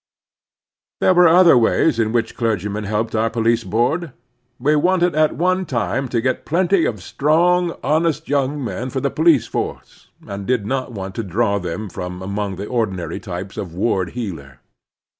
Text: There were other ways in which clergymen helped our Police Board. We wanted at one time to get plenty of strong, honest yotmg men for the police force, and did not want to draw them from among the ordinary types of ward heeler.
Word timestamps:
There 0.99 1.13
were 1.13 1.27
other 1.27 1.55
ways 1.55 1.99
in 1.99 2.11
which 2.11 2.35
clergymen 2.35 2.85
helped 2.85 3.13
our 3.13 3.29
Police 3.29 3.63
Board. 3.63 4.13
We 4.59 4.75
wanted 4.75 5.13
at 5.13 5.35
one 5.35 5.63
time 5.67 6.07
to 6.07 6.21
get 6.21 6.43
plenty 6.43 6.85
of 6.85 7.03
strong, 7.03 7.75
honest 7.83 8.25
yotmg 8.25 8.57
men 8.63 8.89
for 8.89 8.99
the 8.99 9.11
police 9.11 9.45
force, 9.45 10.07
and 10.27 10.47
did 10.47 10.65
not 10.65 10.91
want 10.91 11.13
to 11.21 11.23
draw 11.23 11.59
them 11.59 11.87
from 11.87 12.23
among 12.23 12.55
the 12.55 12.65
ordinary 12.65 13.19
types 13.19 13.57
of 13.57 13.75
ward 13.75 14.13
heeler. 14.17 14.61